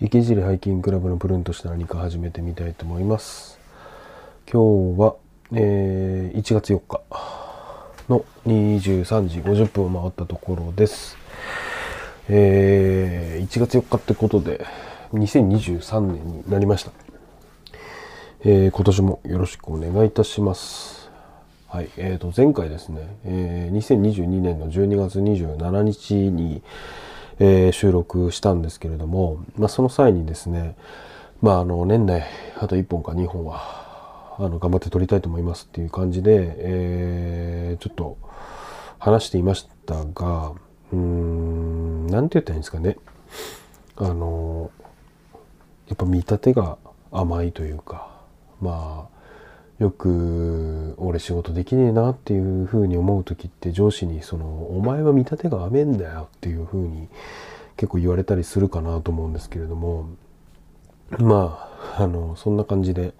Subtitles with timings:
[0.00, 3.58] 池尻ハイキングクラブのプルンとした何か始めてみたいと思います。
[4.48, 5.16] 今日は、
[5.52, 7.00] えー、1月4日
[8.08, 11.16] の23時50分を回ったところです。
[12.28, 14.64] えー、1月4日ってことで
[15.14, 16.92] 2023年になりました、
[18.44, 21.10] えー、今年もよろしくお願いいたします。
[21.66, 26.62] はい、えーと前回ですね、えー、2022年の12月27日に、
[27.38, 30.76] えー、収録したんですけれども、まあ、その際にですね、
[31.40, 32.24] まあ、あの年内
[32.56, 38.18] あと1本か2本はあの頑張って撮りたいと思いますっていう感じで、えー、ちょっと
[38.98, 40.52] 話していましたが
[40.92, 42.96] うーん何て言ったらいいんですかね。
[43.96, 44.70] あの
[45.88, 46.78] やっぱ見立てが
[47.10, 48.08] 甘いというか
[48.60, 49.17] まあ
[49.78, 54.46] よく俺仕事できねえなっていうふうに思う時って上司にその
[54.76, 57.08] 「お前は見立てが甘えんだよ」っていうふうに
[57.76, 60.08] 結構言われたりするかなと思うんですけれども
[61.18, 63.14] まああのそんな感じで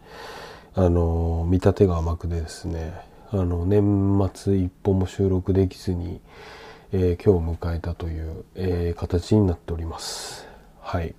[0.75, 2.93] あの見立てが甘くてですね
[3.31, 6.21] あの年末一本も収録できずに、
[6.93, 10.47] えー、今日を迎えたという、えー、形になっております。
[10.81, 11.15] はい。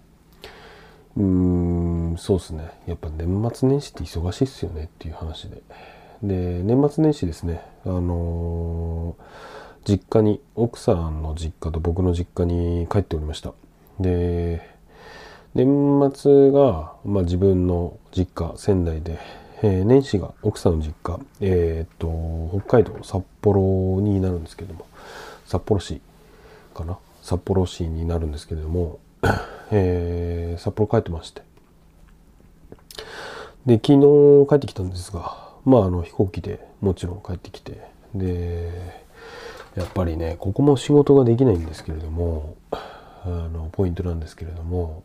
[1.20, 1.26] うー
[2.14, 2.72] んそうですね。
[2.88, 5.62] やっぱ年末年始って忙しいっすよねっていう話で。
[6.24, 7.62] で年末年始ですね。
[7.86, 13.54] あのー、実家に奥さんの実家と僕の実家に帰っておりました。
[14.00, 14.62] で
[15.56, 19.20] 年末が、まあ、自分の実家仙台で、
[19.62, 24.86] えー、年始が奥さんの実家えー、っと北海道札幌になるんですけども。
[25.46, 26.00] 札幌市
[26.74, 26.98] かな？
[27.24, 29.00] 札幌市になるんですけれども。
[29.72, 31.42] えー、札幌帰ってまして。
[33.66, 37.90] で昨日帰ってきたんですがまああの飛行機でもちろん帰ってきて。
[38.16, 38.72] で
[39.76, 45.04] やっぱりねここも仕事ができないんですけれどもあのポイントなんですけれども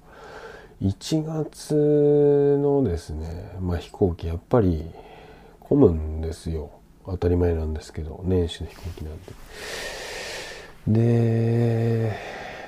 [0.83, 4.85] 1月のですね、まあ、飛行機やっぱり
[5.61, 6.71] 混むんですよ。
[7.07, 9.19] 当たり前なんですけど年始の飛行機なん
[10.95, 11.03] で
[12.09, 12.17] で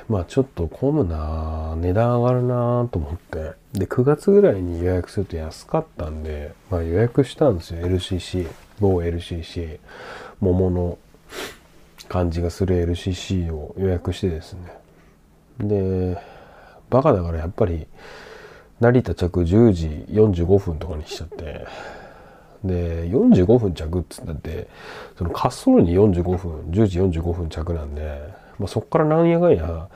[0.09, 3.55] まあちょっと混むな値段上がるなと思って。
[3.73, 7.87] で9月ぐらいに予約すると安かったんで、まあ、予約したんですよ。
[7.87, 8.49] LCC
[8.81, 9.79] 某 LCC
[10.41, 10.99] 桃の
[12.09, 14.61] 感じがする LCC を予約してですね。
[15.59, 16.19] で
[16.89, 17.87] バカだからやっぱり
[18.79, 21.67] 成田着10時45分とかにしちゃって。
[22.65, 24.67] で45分着っつったって
[25.17, 28.46] その滑走路に45分10時45分着なんで。
[28.59, 29.89] まあ、そこからなんやかんや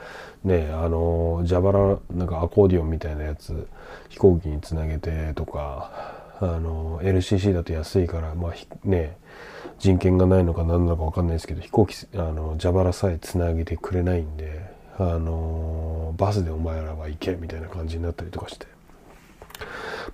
[0.43, 3.67] ねあの蛇腹なんかアコーディオンみたいなやつ
[4.09, 9.17] 飛行機につなげてとかあの LCC だと安いからまあね
[9.79, 14.61] 人権がないのか何なのか分かんないですけど飛行機あの蛇腹さえつなげてくれないんで
[14.97, 18.67] あのバスでお前らは行けみたいな感じになったりとかして。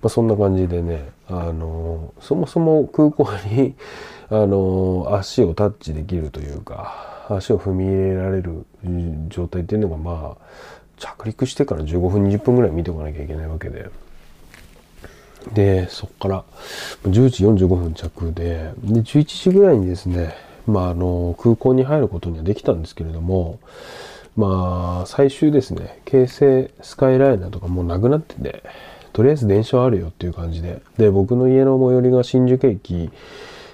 [0.02, 3.74] まあ、そんな感じでね、あのそもそも空港に、
[4.30, 8.64] あの足をタッチできるというか、足を踏み入れられる
[9.28, 10.44] 状態っていうのがまあ
[10.98, 13.90] 着陸してから15分20分ぐらい見ておかなきゃいけないわけで。
[15.52, 16.44] でそこから
[17.04, 20.34] 10時45分着でで11時ぐらいにですね、
[20.66, 23.58] まあ、あの空港に入ることにはできたんですけれども
[24.36, 28.62] まあ最終ですね京成スカイライナーとかもうなくなってて
[29.12, 30.82] とりあえず電車はあるよっていう感じで。
[30.96, 33.10] で僕の家の最寄りが新宿駅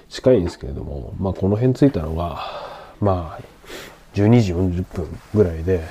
[0.09, 3.43] 近いんですけれどもまあこの辺着いたのがまあ、
[4.13, 5.83] 12時40分ぐらいで、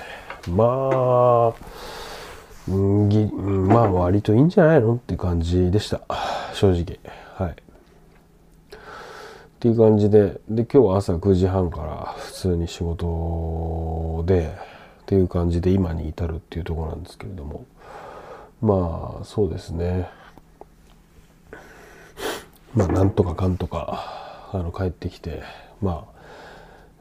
[0.48, 6.00] まあ、んぎまあ割といいんじゃないのって感じでした。
[6.54, 6.98] 正直。
[7.36, 7.52] はい。
[7.52, 7.56] っ
[9.60, 14.54] ていう感じで、で、今日は朝9時半から普通に仕事で、
[15.02, 17.66] っていう感じで今に至るっていうところなんですけれども、
[18.62, 20.08] まあ、そうですね。
[22.74, 25.42] まあ、なんとかかんとか、あの、帰ってきて、
[25.82, 26.13] まあ、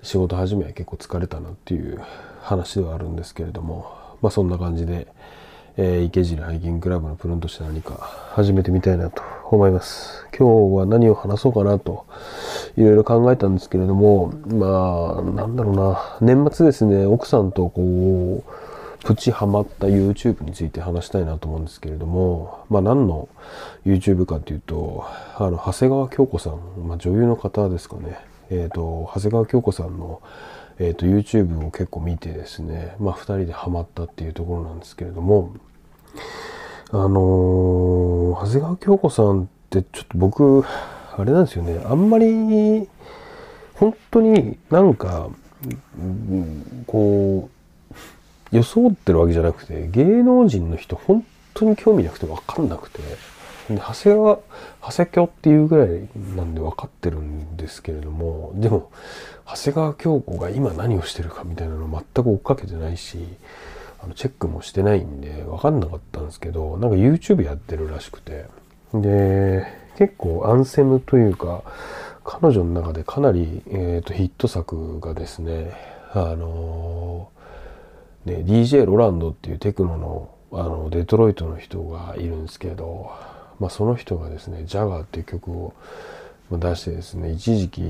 [0.04, 2.02] 仕事始めは結構疲れたなっていう
[2.42, 5.08] 話ではあるんですけれども、まあそんな感じで、
[5.78, 7.94] えー、池尻ハイキングクラブのプロンとして何か
[8.34, 10.26] 始めてみたいなと思います。
[10.38, 12.06] 今日は何を話そうかなと
[12.76, 23.30] いろいろ考えたんですけれども、まあなんだろうな、年末ですね、奥さんとこう、プチハマった YouTube について話したいなと思うんですけれども、まあ何の
[23.86, 25.06] YouTube かっていうと、
[25.38, 28.33] あの、長谷川京子さん、まあ女優の方ですかね。
[28.50, 30.22] えーと、長谷川京子さんの、
[30.80, 35.54] えーと、YouTube を結構見てですね、まあ、2人でハマったっていうところなんですけれども
[36.92, 40.64] あのー、長谷川京子さんってちょっと僕
[41.18, 42.88] あれなんですよねあんまり
[43.74, 45.30] 本当になんか
[46.88, 47.54] こう
[48.54, 53.02] 装ってるわけじゃなくて、芸能人の人本当に興味なくて分かんなくて、
[53.70, 54.40] 長谷川、
[54.82, 58.92] 長谷京っていうぐらいなんで分かってるんですけれども、でも、
[59.46, 63.20] 長谷川京子が今何をしてるかみたいなの全く追っかけてないし、
[64.04, 68.46] あのチェックもしてないんで分かんなかったんですけど、なんか YouTube やってるらしくて、
[68.94, 69.66] で、
[69.98, 71.64] 結構アンセムというか、
[72.26, 75.72] 彼女の中でかなり、えーと、ヒット作がですね、
[76.14, 83.12] あのー、ね、DJ ロランドっていうテクノのあのデトロイトの人がいるんですけど、
[83.64, 85.74] まあ、その人がですね「ジャガー」っていう曲を
[86.52, 87.82] 出してですね一時期、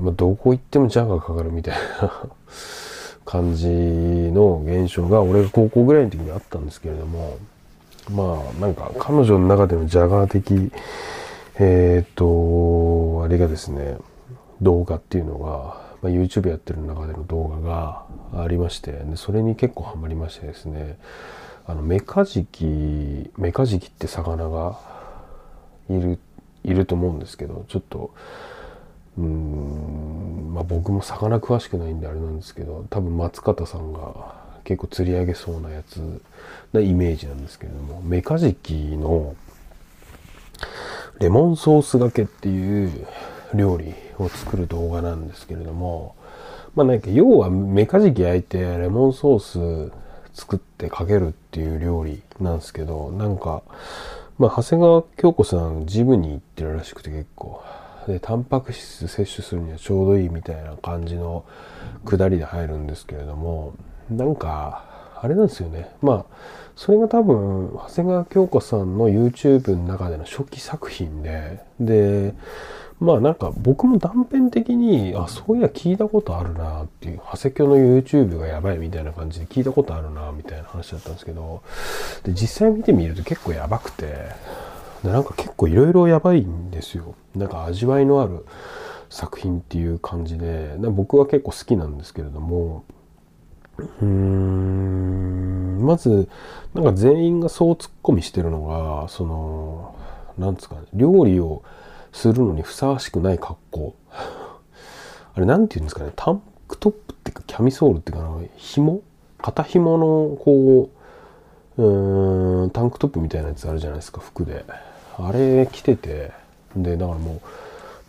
[0.00, 2.30] まあ、どこ行ってもジャガーかかるみたいな
[3.26, 7.36] 感じの現象が俺が高校ぐらいの時にあったんですけれども
[8.10, 10.72] まあなんか彼女の中でのジャガー的
[11.58, 13.98] えっ、とあれがですね
[14.62, 20.96] 動画っていうのが、まあ、YouTube やってる中での動画がありましてでそれに結構ハマりましてですね。
[21.66, 24.78] あのメカジキメカジキって魚が
[25.90, 26.18] いる
[26.64, 28.12] いると思うんですけどちょっと
[29.18, 34.34] うんまあ僕も魚詳しくないんであれなんですけど多分松方さんが
[34.64, 36.20] 結構釣り上げそうなやつ
[36.72, 39.34] なイメージなんですけれどもメカジキの
[41.18, 43.06] レモンソースがけっていう
[43.54, 46.14] 料理を作る動画なんですけれども
[46.74, 49.92] まあなんか要はメカジキ焼いてレモンソース
[50.36, 53.62] 作ってかけるっていう料理なんですけどなんか
[54.38, 57.62] まあ長谷川京子さんジムに行ってるらしくて結構。
[58.06, 61.44] でタンパク質摂取するにはちょうどいいみたいな感じの
[62.04, 63.74] 下りで入るんですけれども
[64.08, 64.84] なんか
[65.20, 65.90] あれなんですよね。
[66.02, 66.36] まあ
[66.76, 72.34] それが多分長谷川京子さんの YouTube の中での初期作品でで
[72.98, 81.62] まあなんか僕も断片的に、あ、そういや聞いたことあるなっていう、長谷京の YouTube がやばいみたいな感じで聞いたことあるなみたいな話だったんですけど、
[82.24, 84.06] で、実際見てみると結構やばくて、
[85.04, 87.14] でなんか結構いろいろやばいんですよ。
[87.34, 88.46] なんか味わいのある
[89.10, 92.84] 作品っていう感じで、僕は結構好きなんですけれども、
[93.78, 96.28] うーん、まず、
[96.74, 99.94] なんか全員がそう突っ込みしてるのが、その、
[100.38, 101.62] なんですかね、料理を、
[102.12, 103.94] するのにふさわしくない格好。
[104.10, 109.02] あれ、なんて言うんですかね、タンクトップっていうか、キャミソールっていうか、紐？
[109.38, 110.90] 肩紐の、こ
[111.76, 114.64] う、うん、タンクトップみたいなやつあるじゃないですか、服で。
[115.18, 116.32] あれ着てて、
[116.74, 117.40] で、だからもう、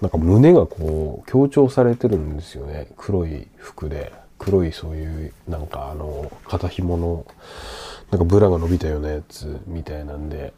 [0.02, 2.88] なんか胸がこう、強調されてるんですよね。
[2.98, 4.14] 黒い服で。
[4.40, 7.26] 黒いそういう、なんかあの、肩紐の、
[8.12, 10.54] なんかブラが伸びたようなやつみたいなんで、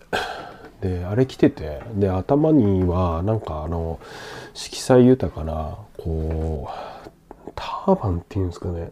[0.82, 4.00] であれ着ててで頭にはなんかあの
[4.54, 6.70] 色彩豊かなこ
[7.48, 8.92] うターバンっていうんですかね。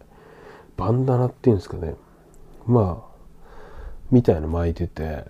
[0.75, 1.95] バンダナっていうんですかね。
[2.65, 3.07] まあ
[4.11, 5.25] みたいの巻いてて。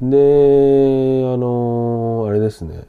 [0.00, 2.84] であのあれですね。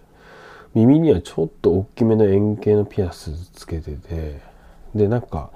[0.76, 4.42] 耳にはちょっと大きめの円形のピアスつけてて。
[4.94, 5.50] でなんか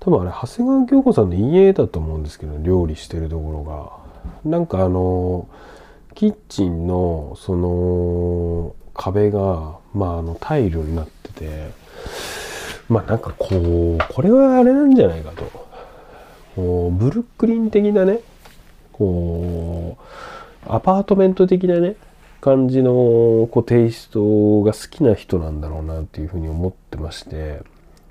[0.00, 4.04] 多分あれ長谷川京子さんの家だと思うんですけど料理してるところが。
[4.44, 5.75] なんかあのー
[6.16, 11.70] キッチンのその壁が、まあ、あのタイルになってて
[12.88, 15.66] まあなんかこうこれはあれなんじゃないかと。
[16.56, 18.20] こうブルックリン的なね
[18.92, 21.96] こうアパートメント的なね
[22.40, 22.92] 感じの
[23.50, 27.60] こうテイストが好きな人なんだろうなっていうふうに思ってまして。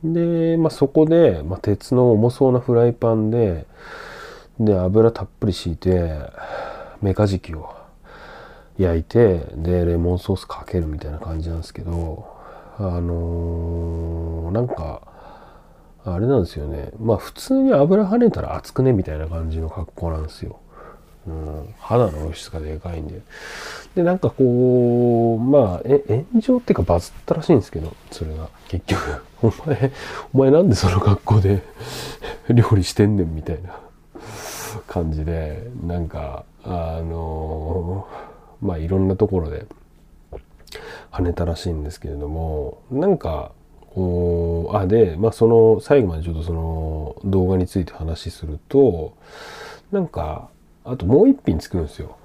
[0.04, 3.66] で、まあ、そこで、まあ、鉄の重そうなフライパンで
[4.60, 6.20] で油たっぷり敷いて
[7.02, 7.75] メカジキを
[8.78, 12.28] 焼いてでレモンソースかけるみたいな感じなんですけど
[12.78, 15.02] あのー、なんか
[16.04, 20.60] あれなんですよねまあ普通に油跳ねたら熱くねみたいな感じの格好なんですよ。
[21.28, 23.20] うん、肌の露出がでかいんで。
[23.96, 29.02] で、なんかこう、まあ、え、炎上っていうかバズったらしいんですけど、それが、結局。
[29.42, 29.92] お前、
[30.34, 31.64] お前なんでその格好で
[32.50, 33.80] 料理してんねんみたいな
[34.86, 38.35] 感じで、なんか、あのー
[38.66, 39.66] まあいろんなところで
[41.12, 43.52] 跳ねたらしいんですけれどもなんか
[43.94, 49.16] こうあでまあその最後までちょっとその動画について話すると
[49.92, 50.50] なんか
[50.84, 52.18] あともう一品作るんですよ。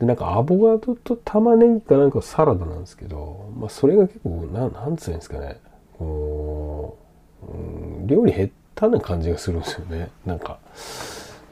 [0.00, 5.60] でなんかアボカドと玉ねぎかなんかサラダなんですけど、まあ、それが結構ななんつうんですかね。
[5.98, 6.96] こ
[7.42, 7.56] う、う
[8.02, 10.08] ん、料理下手な感じがするんですよね。
[10.24, 10.58] なんか。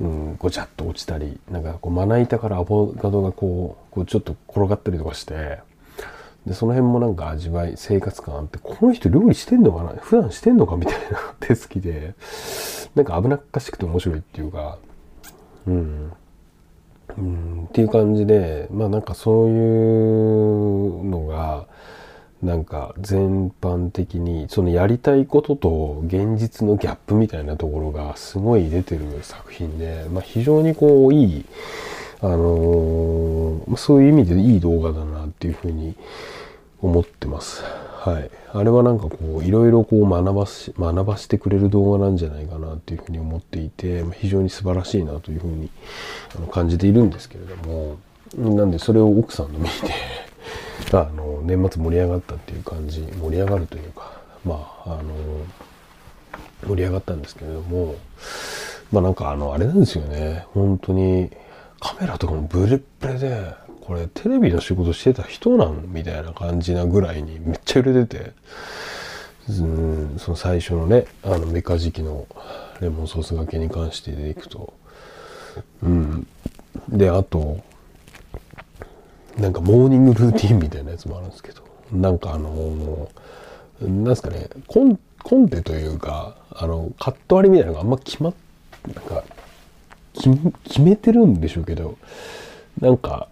[0.01, 5.61] うん、ごちゃっと落ちたりなんかこうまな板からアボカドがこうこうちょっと転がったりとかして
[6.47, 12.15] でその辺もなんか味わい生活感あってこの人料理してんのかな普段してんのかみたいな手つきで
[12.97, 14.79] なんか危なっかしくて面白いっていうか、
[15.67, 16.13] うん。
[17.19, 21.67] うん、っていう感じで、まあなんかそういうのが、
[22.43, 31.45] なんか全般的にそのやりたいことと現実のギャップみたいなところがすごい出てる作品で、まあ、非常にこういい、
[32.21, 35.95] あのー、そういう意味でいい動画だなっていうふうに
[36.83, 37.65] 思ってます。
[38.07, 38.31] はい。
[38.53, 45.71] あれはなんかこう、いろいろこう学ばし、学ばしてくれる動画なんじゃないかなっていうふうに思っていて、非常に素晴らしいなというふうに
[46.53, 47.97] 感じているんですけれども、
[48.37, 49.93] なんでそれを奥さんの見て
[50.93, 54.13] あの、年末盛り上がったっていう感じ、盛り上がるというか、
[54.45, 55.15] まあ、あの、
[56.67, 57.97] 盛り上がったんですけれども、
[58.93, 60.47] まあなんかあの、あれなんですよね。
[60.55, 61.31] 本当に、
[61.81, 68.33] カメラとかもブレブレで、これテレビの仕事してた人なんみたいな感じなぐらいにめっちゃ揺れてて、
[69.49, 72.27] うん、その最初のね、あのメカジキの
[72.81, 74.73] レモンソースがけに関してでいくと、
[75.83, 76.27] うん。
[76.89, 77.61] で、あと、
[79.39, 81.63] なんかモーニングルーティンみたいなやつもあるんですけど、
[81.93, 83.09] なんかあの、
[83.81, 88.35] なんですかね、コンコンテというか、あの、カット割りみたいなのがあんま決まっ、
[88.95, 89.25] なんか、
[90.15, 91.97] 決めてるんでしょうけど、
[92.81, 93.29] なんか、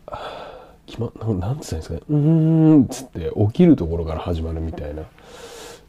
[0.87, 5.05] 決ま、なんつったんですかね、うーん、つって起きるところから始まるみたいな。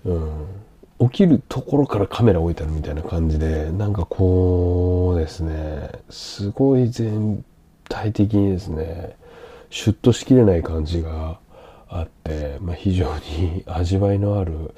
[0.05, 0.45] うん。
[0.97, 7.43] 起きるところからカメラ置いてあるみたいな感じで、なんかこうですね、すごい全
[7.89, 9.17] 体的にですね、
[9.69, 11.39] シュッとしきれない感じが
[11.89, 13.05] あって、まあ、非常
[13.39, 14.73] に 味わいのある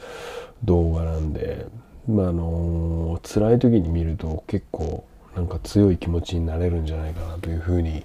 [0.64, 1.66] 動画なんで、
[2.08, 5.04] まあ、あの辛い時に見ると結構
[5.36, 8.04] なんか強い気持ちになれるんじゃないかなというふうに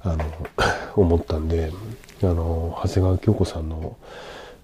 [0.00, 0.24] あの
[0.96, 1.70] 思ったんで
[2.22, 3.96] あの長谷川京子さんの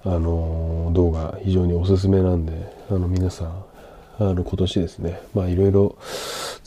[0.05, 2.53] あの動画非常におすすめなんで
[2.91, 3.65] あの皆さん
[4.19, 5.97] あの今年ですねまあいろいろ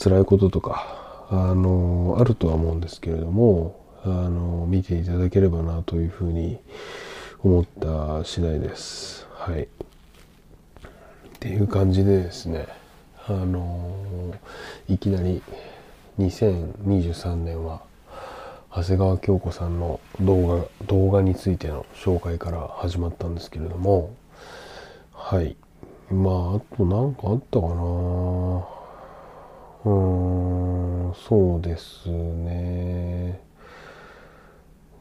[0.02, 6.60] 辛いこととかあのあるとは思うんですけれどもあの見ていただければなというふうに
[7.44, 9.28] 思った次第です。
[9.34, 9.64] はい。
[9.64, 9.68] っ
[11.40, 12.68] ていう感じでですね
[13.28, 14.34] あの
[14.88, 15.42] いきなり
[16.20, 17.82] 2023年は
[18.72, 24.14] 長谷川京子さんの動画動画についての紹介から始まったんですけれども
[25.14, 25.56] はい
[26.12, 33.42] まああと何かあったかなうーんそうですね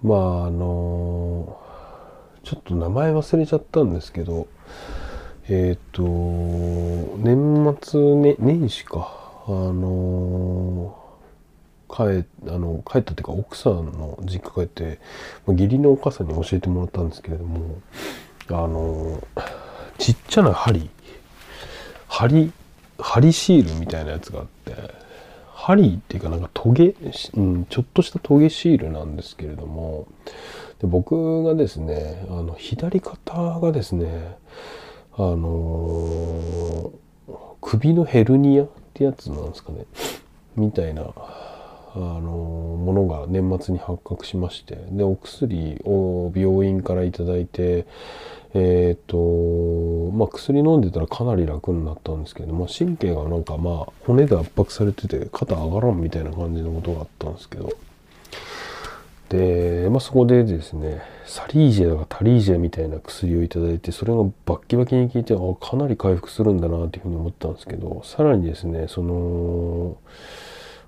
[0.05, 1.59] まああの
[2.45, 4.47] ちょっと名前忘れちゃったんですけど
[5.49, 9.25] えっ、ー、と年末、ね、年始か。
[9.47, 10.99] あの
[11.87, 14.99] 帰あの帰ったっていうか奥さんの実家帰って、
[15.47, 17.79] まあ、義理のお母さんに教えてもらったんですけれども
[18.49, 19.23] あの
[19.99, 20.89] ちっちゃな針
[22.09, 22.53] 針
[22.99, 25.04] 針シールみたいなやつがあって。
[25.67, 26.95] 針っていうかなんかトゲ、
[27.35, 30.07] うん、ちょっとしたトゲシールなんですけれども
[30.81, 34.37] で僕がですねあの左肩がですね
[35.15, 36.93] あの
[37.63, 39.87] 首のヘルニアってやつなんですかね
[40.55, 47.87] みたいなあのものが年末に発覚しましてでお薬を病院から頂いて
[48.55, 57.71] えっ、ー、とまあ薬飲んでたらかなり楽になったんですけども神経がなんかまあ骨で圧迫されてて肩上がらんみたいな感じのことがあったんですけど。
[59.29, 69.97] で、まあ、そこでですねサリージェだかタリージェみたいな薬を頂いてそれがバッキバキに効いてあかなり回復するんだなっていうふうに思ったんですけどさらにですねその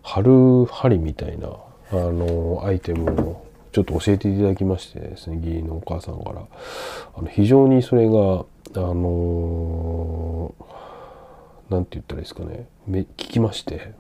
[0.03, 3.46] 貼る針みたいなあのアイテムを
[3.77, 6.47] ちょっと教えていただきましてですね義理のお母さんから。
[7.15, 10.55] あの非常にそれがあの
[11.69, 12.69] 何て言ったらいいですかね。
[12.89, 13.93] 聞きまして。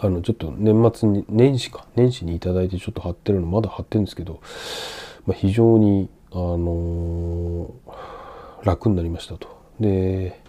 [0.00, 1.86] あのちょっと年末に年始か。
[1.94, 4.40] 年始に頂いてちょっと貼ってるのまだ貼ってるんですけど、
[5.24, 7.70] まあ、非常にあの
[8.64, 9.56] 楽になりましたと。
[9.78, 10.42] で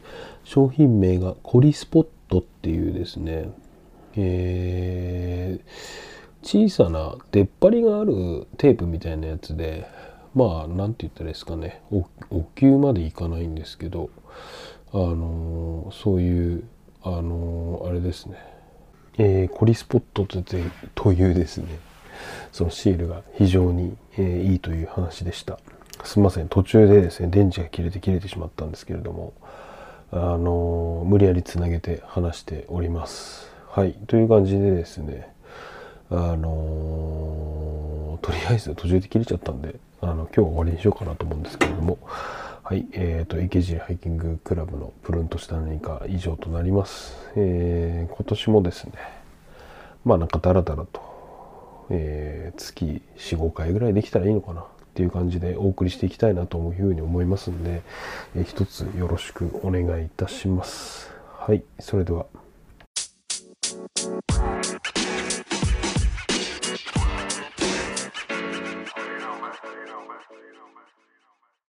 [0.43, 3.51] 商品名がコリスポットっていうですね
[4.17, 6.14] えー、
[6.45, 9.87] 小さな出っ張りがあるテープみたいなやつで
[10.35, 11.81] まあ何て言ったらいいですかね。
[11.91, 14.11] お灸までいかないんですけど
[14.93, 16.63] あのー、そういう
[17.01, 18.37] あのー、あれですね、
[19.17, 21.79] えー、コリスポットというですね。
[22.51, 25.59] そのシールが非常に、え、いいという話でした。
[26.03, 26.47] すみません。
[26.47, 29.33] 途中でですね電池が切れて切れてしまったんですけれども
[30.11, 33.51] あの無理やりつなげて話しております。
[33.67, 35.33] はい、という感じでですね、
[36.11, 41.97] あの、とりあえず途中で切れちゃったんで、あの今日は終わりにしようかなと思うんですけれども、
[42.63, 47.15] はい、えっ、と、池尻ハイキングクラブのプルンとした何か以上となります。
[47.35, 48.93] えー今年もですね、
[50.03, 57.81] まあなんかダラダラと、えー月4、5回ぐらいできたらいいのかなっていう感じでお送りしていきたいなというふうに思いますんで、
[58.35, 61.11] えー一つよろしくお願いいたします。
[61.37, 62.25] はい、それでは。